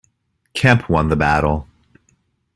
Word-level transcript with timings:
Kemp 0.55 0.89
won 0.89 1.09
the 1.09 1.15
battle. 1.15 1.67